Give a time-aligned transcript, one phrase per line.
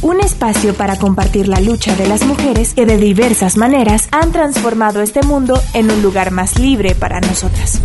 [0.00, 5.02] Un espacio para compartir la lucha de las mujeres que de diversas maneras han transformado
[5.02, 7.82] este mundo en un lugar más libre para nosotras.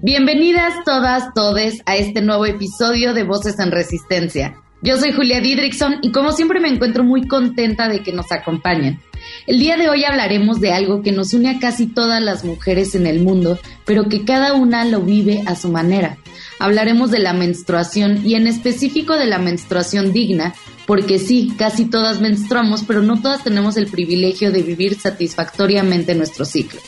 [0.00, 4.56] Bienvenidas todas, todes a este nuevo episodio de Voces en Resistencia.
[4.80, 9.02] Yo soy Julia Didrikson y como siempre me encuentro muy contenta de que nos acompañen.
[9.46, 12.94] El día de hoy hablaremos de algo que nos une a casi todas las mujeres
[12.94, 16.16] en el mundo, pero que cada una lo vive a su manera.
[16.58, 20.54] Hablaremos de la menstruación y en específico de la menstruación digna,
[20.86, 26.44] porque sí, casi todas menstruamos, pero no todas tenemos el privilegio de vivir satisfactoriamente nuestro
[26.44, 26.80] ciclo.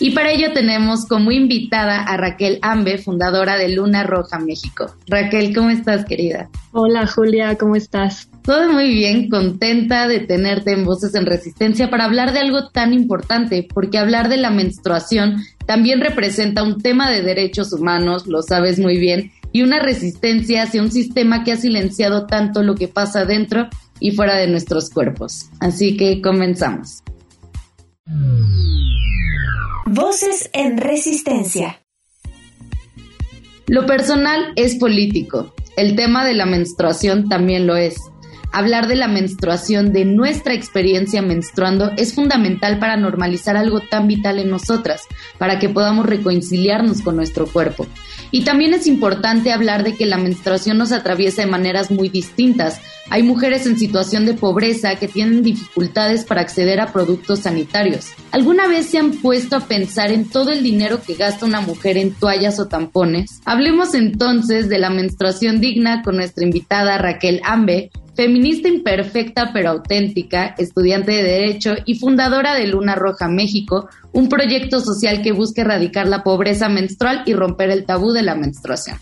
[0.00, 4.94] Y para ello tenemos como invitada a Raquel Ambe, fundadora de Luna Roja México.
[5.06, 6.48] Raquel, ¿cómo estás, querida?
[6.72, 8.31] Hola, Julia, ¿cómo estás?
[8.42, 12.92] Todo muy bien, contenta de tenerte en Voces en Resistencia para hablar de algo tan
[12.92, 18.80] importante, porque hablar de la menstruación también representa un tema de derechos humanos, lo sabes
[18.80, 23.24] muy bien, y una resistencia hacia un sistema que ha silenciado tanto lo que pasa
[23.24, 23.68] dentro
[24.00, 25.48] y fuera de nuestros cuerpos.
[25.60, 27.02] Así que comenzamos.
[29.86, 31.80] Voces en Resistencia.
[33.68, 35.54] Lo personal es político.
[35.76, 37.94] El tema de la menstruación también lo es.
[38.52, 44.38] Hablar de la menstruación, de nuestra experiencia menstruando, es fundamental para normalizar algo tan vital
[44.38, 45.04] en nosotras,
[45.38, 47.86] para que podamos reconciliarnos con nuestro cuerpo.
[48.30, 52.80] Y también es importante hablar de que la menstruación nos atraviesa de maneras muy distintas.
[53.10, 58.10] Hay mujeres en situación de pobreza que tienen dificultades para acceder a productos sanitarios.
[58.30, 61.96] ¿Alguna vez se han puesto a pensar en todo el dinero que gasta una mujer
[61.96, 63.40] en toallas o tampones?
[63.44, 70.54] Hablemos entonces de la menstruación digna con nuestra invitada Raquel Ambe, feminista imperfecta pero auténtica,
[70.58, 76.08] estudiante de Derecho y fundadora de Luna Roja México, un proyecto social que busca erradicar
[76.08, 78.98] la pobreza menstrual y romper el tabú de la menstruación.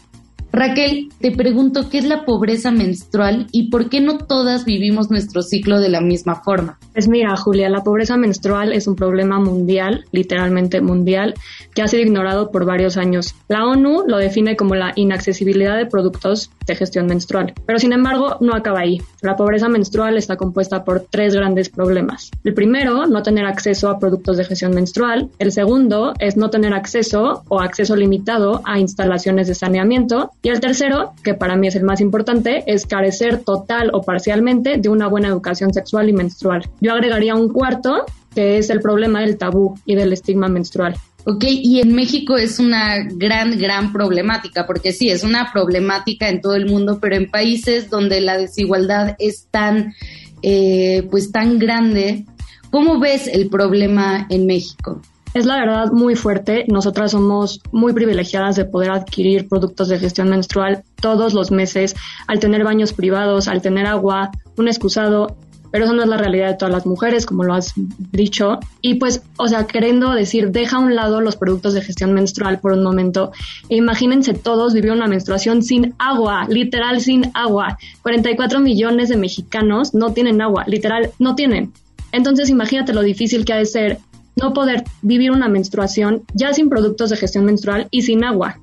[0.52, 5.42] Raquel, te pregunto qué es la pobreza menstrual y por qué no todas vivimos nuestro
[5.42, 6.78] ciclo de la misma forma.
[6.92, 11.34] Pues mira, Julia, la pobreza menstrual es un problema mundial, literalmente mundial,
[11.74, 13.34] que ha sido ignorado por varios años.
[13.48, 18.36] La ONU lo define como la inaccesibilidad de productos de gestión menstrual, pero sin embargo
[18.40, 19.00] no acaba ahí.
[19.22, 22.30] La pobreza menstrual está compuesta por tres grandes problemas.
[22.42, 25.28] El primero, no tener acceso a productos de gestión menstrual.
[25.38, 30.32] El segundo es no tener acceso o acceso limitado a instalaciones de saneamiento.
[30.42, 34.78] Y el tercero, que para mí es el más importante, es carecer total o parcialmente
[34.78, 36.68] de una buena educación sexual y menstrual.
[36.80, 40.96] Yo agregaría un cuarto, que es el problema del tabú y del estigma menstrual.
[41.26, 46.40] Ok, y en México es una gran, gran problemática, porque sí, es una problemática en
[46.40, 49.94] todo el mundo, pero en países donde la desigualdad es tan,
[50.42, 52.24] eh, pues tan grande,
[52.70, 55.02] ¿cómo ves el problema en México?
[55.32, 56.64] Es la verdad muy fuerte.
[56.66, 61.94] Nosotras somos muy privilegiadas de poder adquirir productos de gestión menstrual todos los meses,
[62.26, 65.36] al tener baños privados, al tener agua, un excusado,
[65.70, 67.72] pero eso no es la realidad de todas las mujeres, como lo has
[68.10, 68.58] dicho.
[68.80, 72.58] Y pues, o sea, queriendo decir, deja a un lado los productos de gestión menstrual
[72.58, 73.30] por un momento.
[73.68, 77.78] E imagínense todos vivir una menstruación sin agua, literal sin agua.
[78.02, 81.72] 44 millones de mexicanos no tienen agua, literal, no tienen.
[82.10, 83.98] Entonces, imagínate lo difícil que ha de ser
[84.36, 88.58] no poder vivir una menstruación ya sin productos de gestión menstrual y sin agua.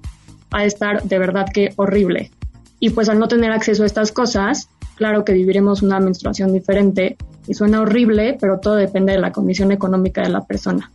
[0.51, 2.31] Ha de estar de verdad que horrible.
[2.79, 7.17] Y pues al no tener acceso a estas cosas, claro que viviremos una menstruación diferente
[7.47, 10.91] y suena horrible, pero todo depende de la condición económica de la persona.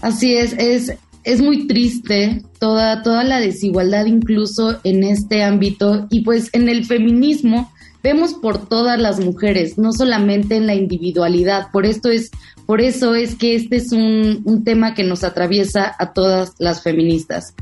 [0.00, 0.94] Así es, es,
[1.24, 6.86] es muy triste toda, toda la desigualdad incluso en este ámbito y pues en el
[6.86, 7.70] feminismo
[8.02, 11.70] vemos por todas las mujeres, no solamente en la individualidad.
[11.72, 12.30] Por esto es,
[12.66, 16.82] por eso es que este es un, un, tema que nos atraviesa a todas las
[16.82, 17.54] feministas.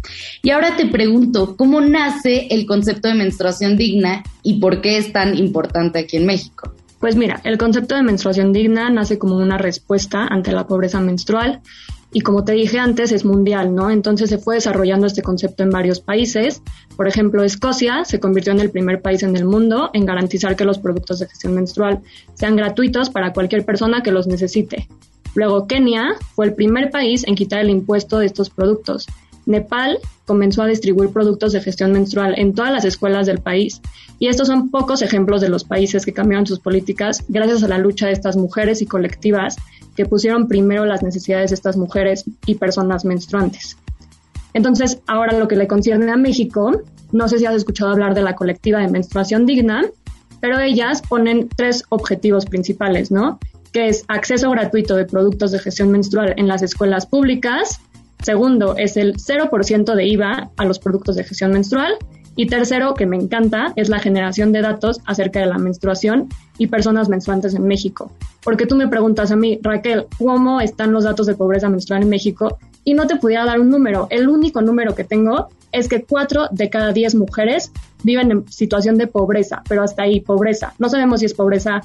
[0.43, 5.12] Y ahora te pregunto, ¿cómo nace el concepto de menstruación digna y por qué es
[5.12, 6.73] tan importante aquí en México?
[7.00, 11.61] Pues mira, el concepto de menstruación digna nace como una respuesta ante la pobreza menstrual
[12.12, 13.90] y como te dije antes es mundial, ¿no?
[13.90, 16.62] Entonces se fue desarrollando este concepto en varios países.
[16.96, 20.64] Por ejemplo, Escocia se convirtió en el primer país en el mundo en garantizar que
[20.64, 22.00] los productos de gestión menstrual
[22.34, 24.88] sean gratuitos para cualquier persona que los necesite.
[25.34, 29.06] Luego Kenia fue el primer país en quitar el impuesto de estos productos.
[29.44, 33.80] Nepal comenzó a distribuir productos de gestión menstrual en todas las escuelas del país.
[34.20, 37.78] Y estos son pocos ejemplos de los países que cambiaron sus políticas gracias a la
[37.78, 39.56] lucha de estas mujeres y colectivas
[39.96, 43.78] que pusieron primero las necesidades de estas mujeres y personas menstruantes.
[44.52, 48.22] Entonces, ahora lo que le concierne a México, no sé si has escuchado hablar de
[48.22, 49.82] la colectiva de menstruación digna,
[50.40, 53.38] pero ellas ponen tres objetivos principales, ¿no?
[53.72, 57.80] Que es acceso gratuito de productos de gestión menstrual en las escuelas públicas.
[58.23, 61.94] Segundo, es el 0% de IVA a los productos de gestión menstrual.
[62.37, 66.69] Y tercero, que me encanta, es la generación de datos acerca de la menstruación y
[66.69, 68.12] personas menstruantes en México.
[68.44, 72.09] Porque tú me preguntas a mí, Raquel, ¿cómo están los datos de pobreza menstrual en
[72.09, 72.59] México?
[72.85, 74.06] Y no te pudiera dar un número.
[74.11, 77.73] El único número que tengo es que cuatro de cada diez mujeres
[78.05, 80.75] viven en situación de pobreza, pero hasta ahí, pobreza.
[80.79, 81.81] No sabemos si es pobreza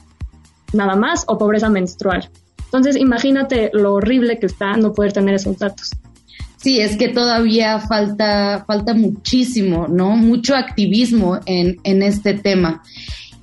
[0.71, 2.29] nada más o pobreza menstrual.
[2.65, 5.91] Entonces, imagínate lo horrible que está no poder tener esos datos.
[6.63, 10.15] Sí, es que todavía falta, falta muchísimo, ¿no?
[10.15, 12.81] Mucho activismo en, en este tema.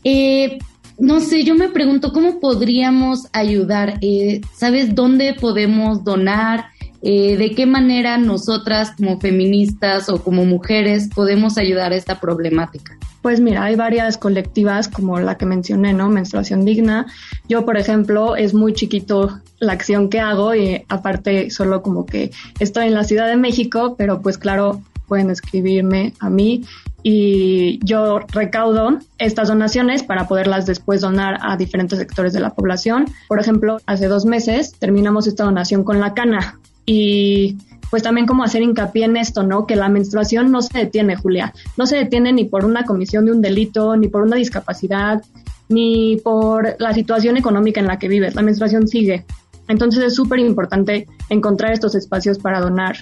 [0.05, 0.57] Eh,
[0.99, 3.99] no sé, yo me pregunto cómo podríamos ayudar.
[4.01, 6.69] Eh, ¿Sabes dónde podemos donar?
[7.03, 12.97] Eh, de qué manera nosotras como feministas o como mujeres podemos ayudar a esta problemática.
[13.23, 16.09] Pues mira, hay varias colectivas como la que mencioné, ¿no?
[16.09, 17.07] Menstruación digna.
[17.49, 22.31] Yo, por ejemplo, es muy chiquito la acción que hago y aparte solo como que
[22.59, 26.65] estoy en la Ciudad de México, pero pues claro, pueden escribirme a mí
[27.03, 33.07] y yo recaudo estas donaciones para poderlas después donar a diferentes sectores de la población.
[33.29, 37.57] Por ejemplo, hace dos meses terminamos esta donación con la cana y
[37.91, 39.67] pues también como hacer hincapié en esto, ¿no?
[39.67, 41.53] Que la menstruación no se detiene, Julia.
[41.77, 45.23] No se detiene ni por una comisión de un delito, ni por una discapacidad,
[45.69, 48.35] ni por la situación económica en la que vives.
[48.35, 49.25] La menstruación sigue.
[49.69, 52.97] Entonces es súper importante encontrar estos espacios para donar.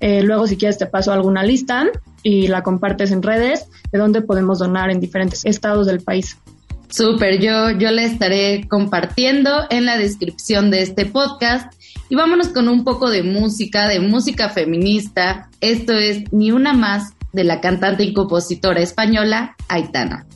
[0.00, 1.86] Eh, luego, si quieres, te paso alguna lista
[2.22, 6.38] y la compartes en redes de dónde podemos donar en diferentes estados del país.
[6.88, 11.72] Súper, yo, yo le estaré compartiendo en la descripción de este podcast
[12.08, 15.48] y vámonos con un poco de música, de música feminista.
[15.60, 20.26] Esto es Ni una más de la cantante y compositora española Aitana.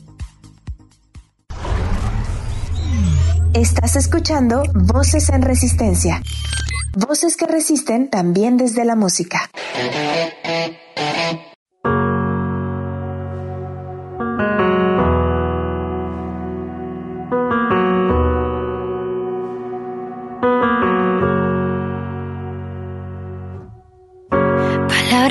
[3.53, 6.21] Estás escuchando Voces en Resistencia.
[6.95, 9.49] Voces que resisten también desde la música.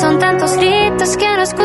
[0.00, 1.59] Son tantos gritos que no escucha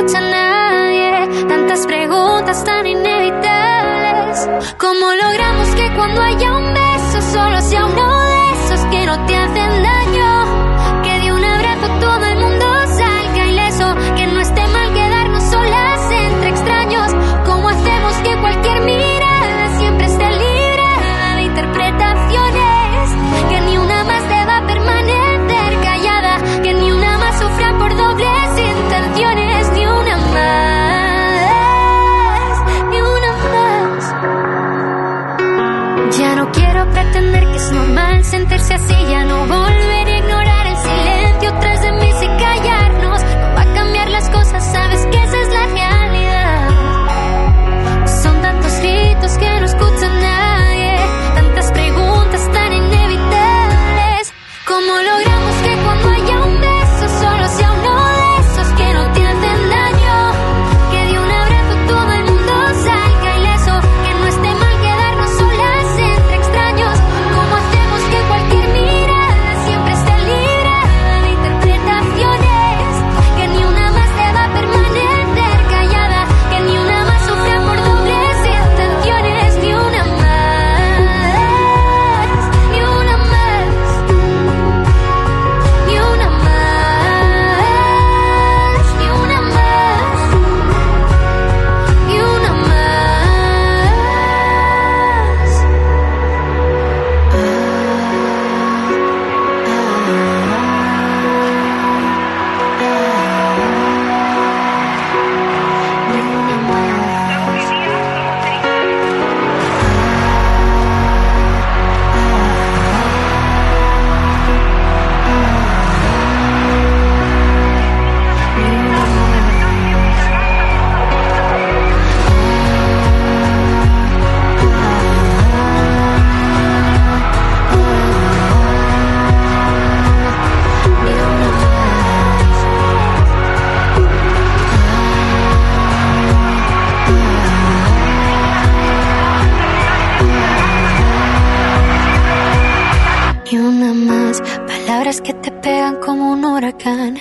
[145.45, 147.19] te pegan como un huracán.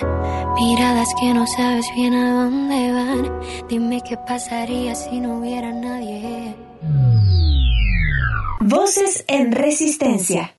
[0.55, 3.39] Miradas que no sabes bien a dónde van.
[3.69, 6.55] Dime qué pasaría si no hubiera nadie.
[8.61, 10.55] Voces en resistencia.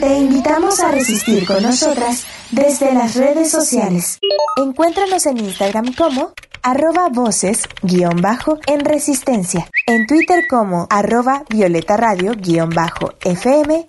[0.00, 4.18] Te invitamos a resistir con nosotras desde las redes sociales.
[4.58, 11.98] Encuéntranos en Instagram como arroba voces guion bajo en resistencia, en Twitter como arroba violeta
[11.98, 13.86] radio guion bajo FM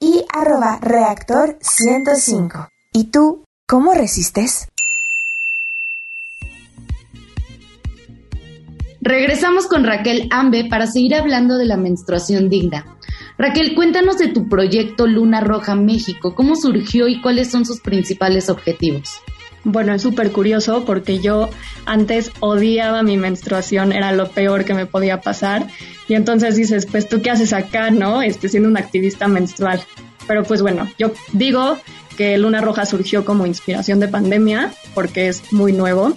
[0.00, 2.68] y arroba reactor 105.
[2.92, 4.66] ¿Y tú cómo resistes?
[9.00, 12.84] Regresamos con Raquel Ambe para seguir hablando de la menstruación digna.
[13.38, 18.50] Raquel, cuéntanos de tu proyecto Luna Roja México, cómo surgió y cuáles son sus principales
[18.50, 19.20] objetivos.
[19.70, 21.50] Bueno, es súper curioso porque yo
[21.84, 25.66] antes odiaba mi menstruación, era lo peor que me podía pasar.
[26.08, 28.22] Y entonces dices, pues tú qué haces acá, ¿no?
[28.22, 29.82] Este, siendo una activista menstrual.
[30.26, 31.76] Pero pues bueno, yo digo
[32.16, 36.14] que Luna Roja surgió como inspiración de pandemia porque es muy nuevo.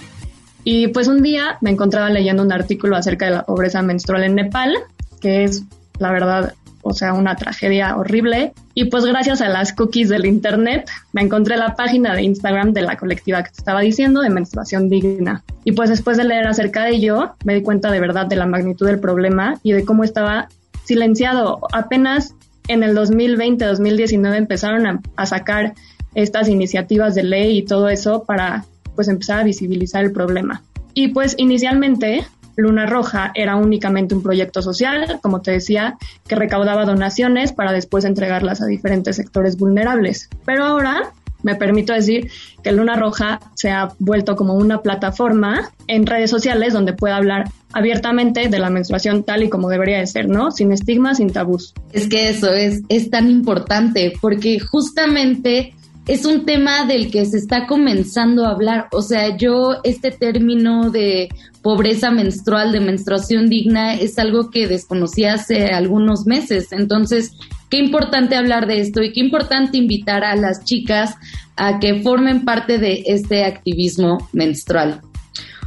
[0.64, 4.36] Y pues un día me encontraba leyendo un artículo acerca de la pobreza menstrual en
[4.36, 4.78] Nepal,
[5.20, 5.64] que es
[6.00, 8.54] la verdad o sea, una tragedia horrible.
[8.74, 12.82] Y pues gracias a las cookies del Internet me encontré la página de Instagram de
[12.82, 15.44] la colectiva que te estaba diciendo de menstruación digna.
[15.64, 18.46] Y pues después de leer acerca de ello, me di cuenta de verdad de la
[18.46, 20.50] magnitud del problema y de cómo estaba
[20.84, 21.60] silenciado.
[21.72, 22.36] Apenas
[22.68, 25.74] en el 2020-2019 empezaron a, a sacar
[26.16, 30.64] estas iniciativas de ley y todo eso para pues empezar a visibilizar el problema.
[30.94, 36.86] Y pues inicialmente Luna Roja era únicamente un proyecto social, como te decía, que recaudaba
[36.86, 40.30] donaciones para después entregarlas a diferentes sectores vulnerables.
[40.46, 42.30] Pero ahora me permito decir
[42.64, 47.50] que Luna Roja se ha vuelto como una plataforma en redes sociales donde pueda hablar
[47.74, 50.52] abiertamente de la menstruación tal y como debería de ser, ¿no?
[50.52, 51.74] Sin estigmas, sin tabús.
[51.94, 55.74] Es que eso es, es tan importante porque justamente
[56.08, 58.88] es un tema del que se está comenzando a hablar.
[58.92, 61.30] O sea, yo este término de
[61.62, 66.72] pobreza menstrual, de menstruación digna, es algo que desconocí hace algunos meses.
[66.72, 67.34] Entonces,
[67.70, 71.16] qué importante hablar de esto y qué importante invitar a las chicas
[71.56, 75.02] a que formen parte de este activismo menstrual.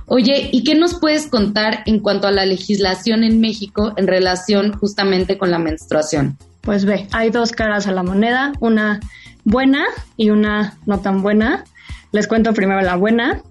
[0.06, 4.72] Oye, ¿y qué nos puedes contar en cuanto a la legislación en México en relación
[4.72, 6.36] justamente con la menstruación?
[6.60, 9.00] Pues ve, hay dos caras a la moneda, una
[9.44, 9.84] buena
[10.16, 11.64] y una no tan buena.
[12.12, 13.42] Les cuento primero la buena.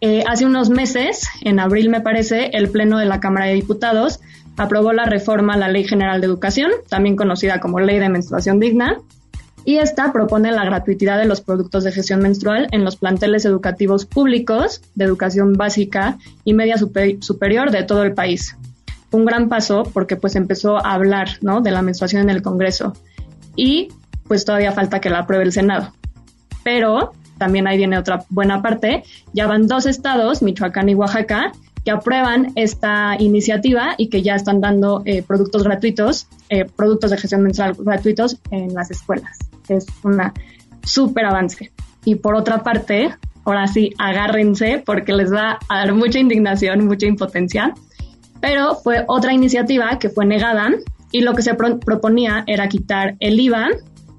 [0.00, 4.20] Eh, hace unos meses, en abril me parece, el Pleno de la Cámara de Diputados
[4.56, 8.60] aprobó la reforma a la Ley General de Educación, también conocida como Ley de Menstruación
[8.60, 8.98] Digna,
[9.64, 14.04] y esta propone la gratuidad de los productos de gestión menstrual en los planteles educativos
[14.04, 18.56] públicos de educación básica y media superior de todo el país.
[19.10, 21.62] Un gran paso porque pues empezó a hablar ¿no?
[21.62, 22.92] de la menstruación en el Congreso
[23.56, 23.88] y
[24.26, 25.92] pues todavía falta que la apruebe el Senado.
[26.62, 31.52] Pero también ahí viene otra buena parte, ya van dos estados, Michoacán y Oaxaca,
[31.84, 37.18] que aprueban esta iniciativa y que ya están dando eh, productos gratuitos, eh, productos de
[37.18, 39.38] gestión menstrual gratuitos en las escuelas.
[39.68, 40.32] Es una
[40.82, 41.72] súper avance.
[42.04, 43.14] Y por otra parte,
[43.44, 47.74] ahora sí, agárrense porque les va a dar mucha indignación, mucha impotencia.
[48.40, 50.70] Pero fue otra iniciativa que fue negada
[51.10, 53.68] y lo que se proponía era quitar el IVA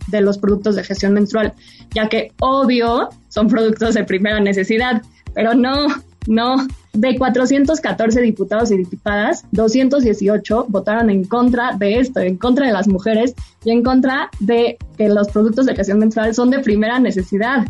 [0.07, 1.53] de los productos de gestión menstrual,
[1.93, 5.01] ya que obvio son productos de primera necesidad,
[5.33, 5.87] pero no,
[6.27, 6.67] no.
[6.93, 12.87] De 414 diputados y diputadas, 218 votaron en contra de esto, en contra de las
[12.87, 13.35] mujeres
[13.65, 17.65] y en contra de que los productos de gestión menstrual son de primera necesidad.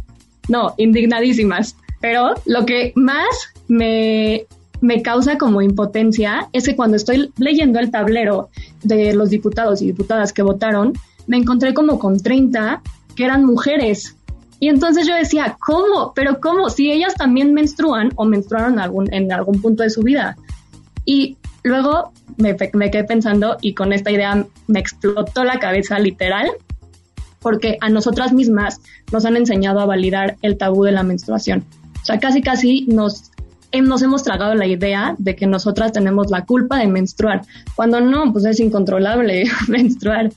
[0.48, 1.76] No, indignadísimas.
[2.02, 3.26] Pero lo que más
[3.68, 4.46] me,
[4.82, 8.50] me causa como impotencia es que cuando estoy leyendo el tablero
[8.84, 10.94] de los diputados y diputadas que votaron,
[11.28, 12.82] me encontré como con 30
[13.16, 14.16] que eran mujeres.
[14.60, 16.14] Y entonces yo decía, ¿cómo?
[16.14, 16.70] ¿Pero cómo?
[16.70, 20.38] Si ellas también menstruan o menstruaron algún, en algún punto de su vida.
[21.04, 26.50] Y luego me, me quedé pensando y con esta idea me explotó la cabeza literal,
[27.40, 31.64] porque a nosotras mismas nos han enseñado a validar el tabú de la menstruación.
[32.02, 33.32] O sea, casi casi nos,
[33.74, 37.42] nos hemos tragado la idea de que nosotras tenemos la culpa de menstruar,
[37.76, 40.32] cuando no, pues es incontrolable menstruar.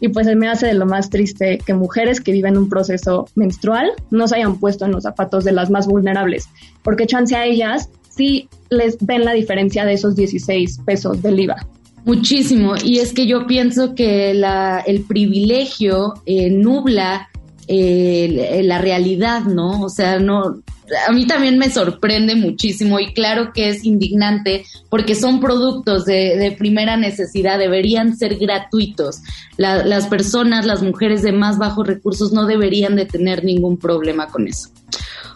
[0.00, 3.92] Y pues me hace de lo más triste que mujeres que viven un proceso menstrual
[4.10, 6.48] no se hayan puesto en los zapatos de las más vulnerables,
[6.82, 11.66] porque chance a ellas sí les ven la diferencia de esos 16 pesos del IVA.
[12.04, 17.28] Muchísimo, y es que yo pienso que la, el privilegio eh, nubla
[17.72, 19.82] eh, la realidad, ¿no?
[19.82, 20.60] O sea, no,
[21.08, 26.56] a mí también me sorprende muchísimo y claro que es indignante porque son productos de,
[26.58, 29.22] primera necesidad, deberían ser gratuitos.
[29.56, 34.48] las personas, las mujeres de más bajos recursos no deberían de tener ningún problema con
[34.48, 34.70] eso.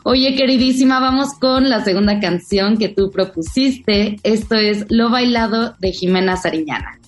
[0.03, 4.17] Oye, queridísima, vamos con la segunda canción que tú propusiste.
[4.25, 6.99] Esto es Lo Bailado de Jimena Sariñana.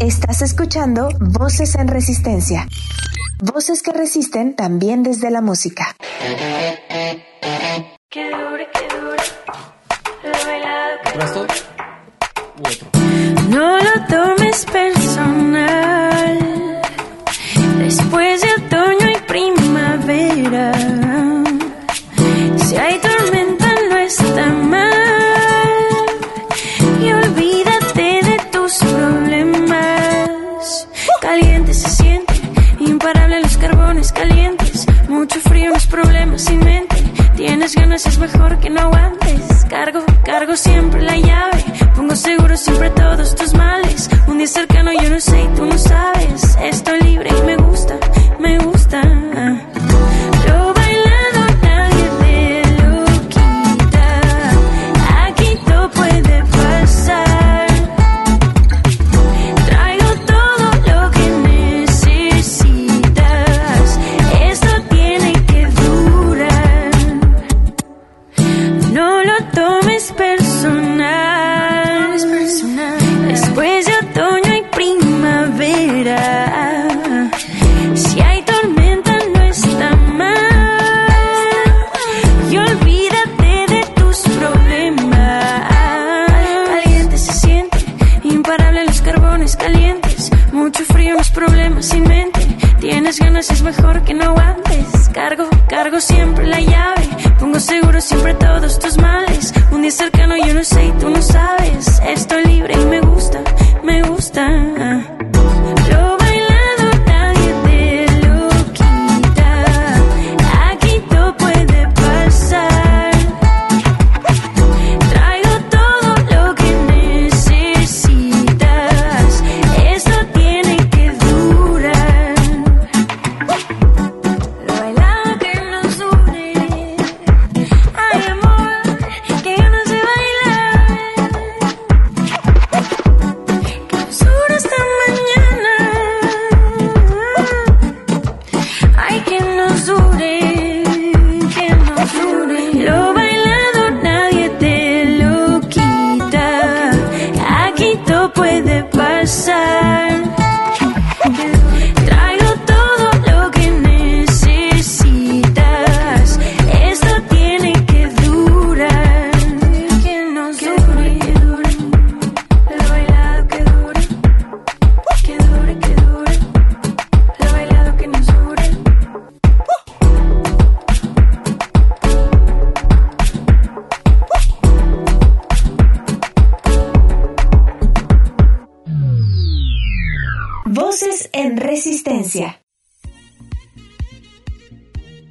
[0.00, 2.68] Estás escuchando Voces en Resistencia.
[3.40, 5.96] Voces que resisten también desde la música.
[10.22, 11.64] Lo bailado que otro.
[13.48, 16.38] No lo tomes personal.
[17.78, 20.87] Después de otoño y primavera.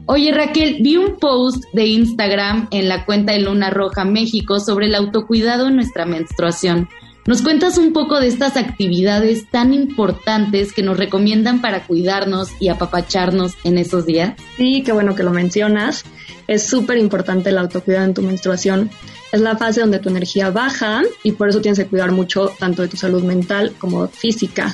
[0.09, 4.85] Oye Raquel, vi un post de Instagram en la cuenta de Luna Roja México sobre
[4.85, 6.87] el autocuidado en nuestra menstruación.
[7.25, 12.69] ¿Nos cuentas un poco de estas actividades tan importantes que nos recomiendan para cuidarnos y
[12.69, 14.35] apapacharnos en esos días?
[14.55, 16.05] Sí, qué bueno que lo mencionas.
[16.47, 18.89] Es súper importante el autocuidado en tu menstruación.
[19.33, 22.81] Es la fase donde tu energía baja y por eso tienes que cuidar mucho tanto
[22.81, 24.73] de tu salud mental como física.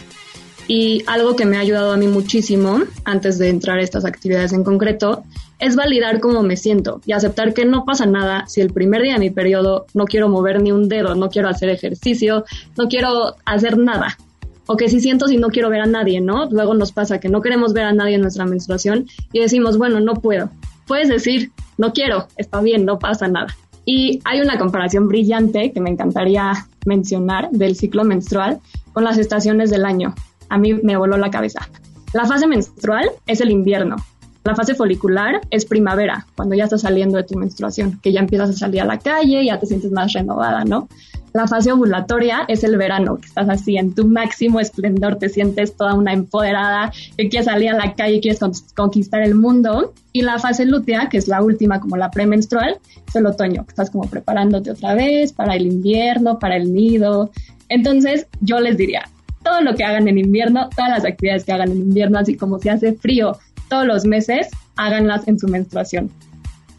[0.68, 4.54] Y algo que me ha ayudado a mí muchísimo antes de entrar a estas actividades
[4.54, 5.24] en concreto
[5.60, 9.14] es validar cómo me siento y aceptar que no pasa nada si el primer día
[9.14, 12.46] de mi periodo no quiero mover ni un dedo, no quiero hacer ejercicio,
[12.78, 14.18] no quiero hacer nada.
[14.66, 16.50] O que si siento si no quiero ver a nadie, ¿no?
[16.50, 20.00] Luego nos pasa que no queremos ver a nadie en nuestra menstruación y decimos, bueno,
[20.00, 20.50] no puedo.
[20.88, 23.48] Puedes decir, no quiero, está bien, no pasa nada.
[23.86, 28.60] Y hay una comparación brillante que me encantaría mencionar del ciclo menstrual
[28.94, 30.16] con las estaciones del año
[30.54, 31.68] a mí me voló la cabeza.
[32.14, 33.96] La fase menstrual es el invierno.
[34.44, 38.50] La fase folicular es primavera, cuando ya estás saliendo de tu menstruación, que ya empiezas
[38.52, 40.90] a salir a la calle, ya te sientes más renovada, ¿no?
[41.34, 45.76] La fase ovulatoria es el verano, que estás así en tu máximo esplendor, te sientes
[45.76, 48.40] toda una empoderada, que quieres salir a la calle, quieres
[48.76, 49.94] conquistar el mundo.
[50.12, 53.70] Y la fase lútea, que es la última, como la premenstrual, es el otoño, que
[53.70, 57.32] estás como preparándote otra vez para el invierno, para el nido.
[57.70, 59.10] Entonces, yo les diría,
[59.44, 62.60] todo lo que hagan en invierno, todas las actividades que hagan en invierno, así como
[62.60, 63.38] si hace frío
[63.70, 66.12] todos los meses, háganlas en su menstruación.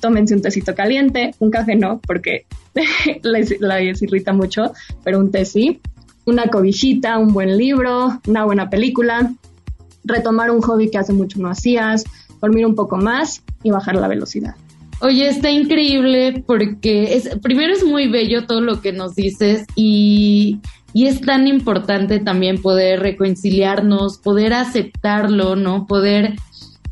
[0.00, 2.46] Tómense un tecito caliente, un café no, porque
[3.22, 4.72] les, les irrita mucho,
[5.03, 5.81] pero un té sí.
[6.27, 9.33] Una cobijita, un buen libro, una buena película,
[10.05, 12.05] retomar un hobby que hace mucho no hacías,
[12.40, 14.55] dormir un poco más y bajar la velocidad.
[15.00, 20.61] Oye, está increíble porque primero es muy bello todo lo que nos dices y,
[20.94, 25.87] y es tan importante también poder reconciliarnos, poder aceptarlo, ¿no?
[25.88, 26.37] Poder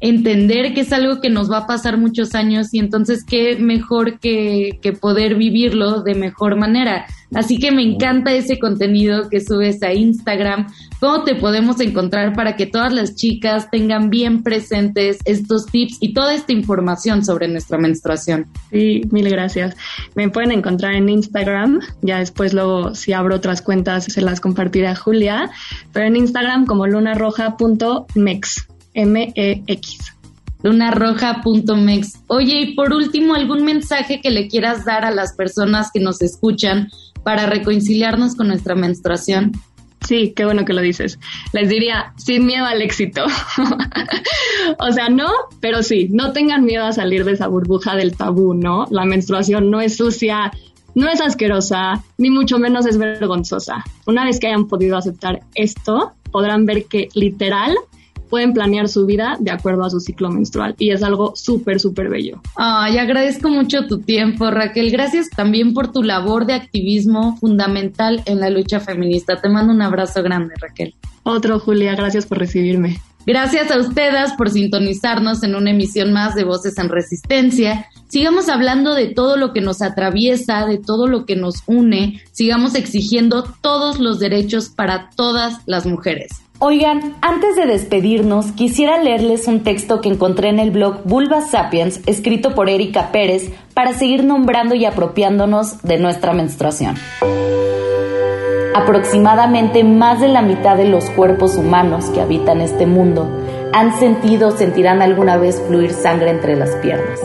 [0.03, 4.19] entender que es algo que nos va a pasar muchos años y entonces qué mejor
[4.19, 7.07] que, poder vivirlo de mejor manera.
[7.35, 10.67] Así que me encanta ese contenido que subes a Instagram.
[11.01, 16.13] ¿Cómo te podemos encontrar para que todas las chicas tengan bien presentes estos tips y
[16.13, 18.47] toda esta información sobre nuestra menstruación?
[18.71, 19.77] Sí, mil gracias.
[20.15, 21.81] Me pueden encontrar en Instagram.
[22.03, 25.49] Ya después luego si abro otras cuentas se las compartiré a Julia.
[25.93, 28.72] Pero en Instagram como lunarroja.mex.
[28.95, 29.99] M-E-X.
[30.63, 32.21] Lunarroja.mex.
[32.29, 36.23] Oye, y por último, ¿algún mensaje que le quieras dar a las personas que nos
[36.23, 36.89] escuchan
[37.25, 39.53] para reconciliarnos con nuestra menstruación?
[40.07, 41.19] Sí, qué bueno que lo dices.
[41.53, 43.25] Les diría, sin miedo al éxito.
[44.79, 48.55] o sea, no, pero sí, no tengan miedo a salir de esa burbuja del tabú,
[48.55, 48.87] ¿no?
[48.91, 50.53] La menstruación no es sucia,
[50.95, 53.85] no es asquerosa, ni mucho menos es vergonzosa.
[54.07, 57.77] Una vez que hayan podido aceptar esto, podrán ver que literal
[58.33, 62.09] pueden planear su vida de acuerdo a su ciclo menstrual y es algo súper, súper
[62.09, 62.41] bello.
[62.57, 64.91] Ay, agradezco mucho tu tiempo, Raquel.
[64.91, 69.39] Gracias también por tu labor de activismo fundamental en la lucha feminista.
[69.39, 70.95] Te mando un abrazo grande, Raquel.
[71.25, 73.03] Otro, Julia, gracias por recibirme.
[73.27, 77.85] Gracias a ustedes por sintonizarnos en una emisión más de Voces en Resistencia.
[78.09, 82.23] Sigamos hablando de todo lo que nos atraviesa, de todo lo que nos une.
[82.33, 86.31] Sigamos exigiendo todos los derechos para todas las mujeres.
[86.65, 91.99] Oigan, antes de despedirnos, quisiera leerles un texto que encontré en el blog Vulva Sapiens,
[92.07, 96.95] escrito por Erika Pérez, para seguir nombrando y apropiándonos de nuestra menstruación.
[98.77, 103.29] Aproximadamente más de la mitad de los cuerpos humanos que habitan este mundo
[103.73, 107.19] han sentido o sentirán alguna vez fluir sangre entre las piernas.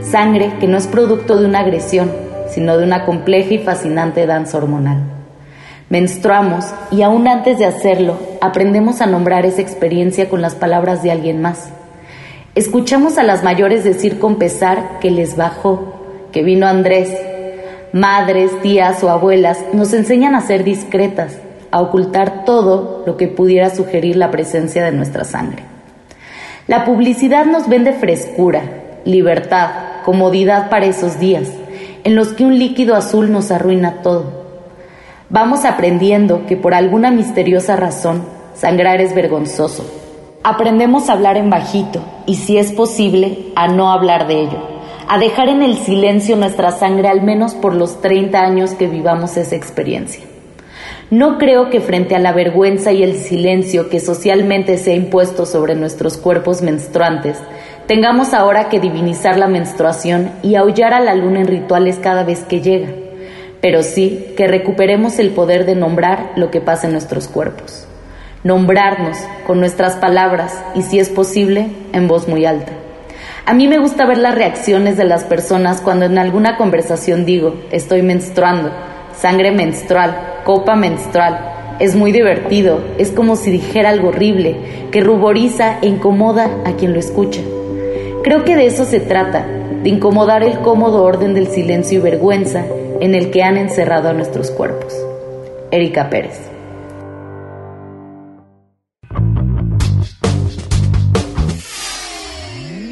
[0.00, 2.10] Sangre que no es producto de una agresión,
[2.48, 5.21] sino de una compleja y fascinante danza hormonal.
[5.92, 11.10] Menstruamos y aún antes de hacerlo, aprendemos a nombrar esa experiencia con las palabras de
[11.10, 11.68] alguien más.
[12.54, 16.00] Escuchamos a las mayores decir con pesar que les bajó,
[16.32, 17.14] que vino Andrés.
[17.92, 21.36] Madres, tías o abuelas nos enseñan a ser discretas,
[21.70, 25.62] a ocultar todo lo que pudiera sugerir la presencia de nuestra sangre.
[26.68, 28.62] La publicidad nos vende frescura,
[29.04, 29.68] libertad,
[30.06, 31.50] comodidad para esos días,
[32.02, 34.41] en los que un líquido azul nos arruina todo
[35.32, 39.82] Vamos aprendiendo que por alguna misteriosa razón sangrar es vergonzoso.
[40.44, 44.58] Aprendemos a hablar en bajito y si es posible a no hablar de ello,
[45.08, 49.38] a dejar en el silencio nuestra sangre al menos por los 30 años que vivamos
[49.38, 50.22] esa experiencia.
[51.10, 55.46] No creo que frente a la vergüenza y el silencio que socialmente se ha impuesto
[55.46, 57.38] sobre nuestros cuerpos menstruantes,
[57.86, 62.44] tengamos ahora que divinizar la menstruación y aullar a la luna en rituales cada vez
[62.44, 62.88] que llega
[63.62, 67.86] pero sí que recuperemos el poder de nombrar lo que pasa en nuestros cuerpos.
[68.42, 72.72] Nombrarnos con nuestras palabras y, si es posible, en voz muy alta.
[73.46, 77.54] A mí me gusta ver las reacciones de las personas cuando en alguna conversación digo,
[77.70, 78.72] estoy menstruando,
[79.16, 81.76] sangre menstrual, copa menstrual.
[81.78, 86.94] Es muy divertido, es como si dijera algo horrible, que ruboriza e incomoda a quien
[86.94, 87.40] lo escucha.
[88.24, 89.46] Creo que de eso se trata,
[89.84, 92.64] de incomodar el cómodo orden del silencio y vergüenza
[93.02, 94.94] en el que han encerrado a nuestros cuerpos.
[95.72, 96.38] Erika Pérez.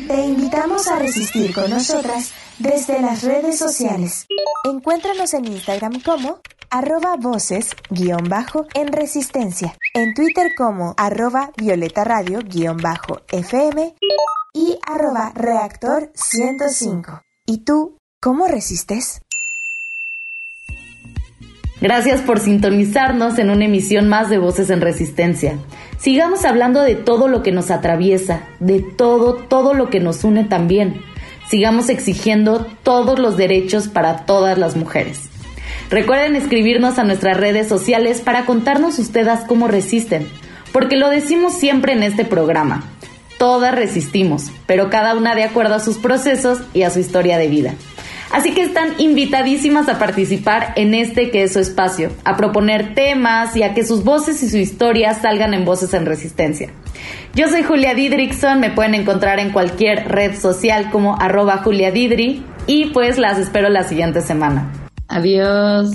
[0.09, 4.27] Te invitamos a resistir con nosotras desde las redes sociales.
[4.65, 12.03] Encuéntranos en Instagram como arroba voces guion bajo en resistencia, en Twitter como arroba violeta
[12.03, 13.95] radio guion bajo FM
[14.55, 17.23] y arroba reactor 105.
[17.47, 19.21] ¿Y tú cómo resistes?
[21.81, 25.57] Gracias por sintonizarnos en una emisión más de Voces en Resistencia.
[25.99, 30.45] Sigamos hablando de todo lo que nos atraviesa, de todo, todo lo que nos une
[30.45, 31.01] también.
[31.49, 35.31] Sigamos exigiendo todos los derechos para todas las mujeres.
[35.89, 40.29] Recuerden escribirnos a nuestras redes sociales para contarnos ustedes cómo resisten,
[40.73, 42.85] porque lo decimos siempre en este programa.
[43.39, 47.49] Todas resistimos, pero cada una de acuerdo a sus procesos y a su historia de
[47.49, 47.75] vida.
[48.31, 53.57] Así que están invitadísimas a participar en este que es su espacio, a proponer temas
[53.57, 56.71] y a que sus voces y su historia salgan en Voces en Resistencia.
[57.35, 62.45] Yo soy Julia Didrickson, me pueden encontrar en cualquier red social como arroba Julia Didri
[62.67, 64.71] y pues las espero la siguiente semana.
[65.09, 65.91] Adiós.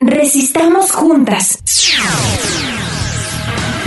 [0.00, 1.58] Resistamos juntas.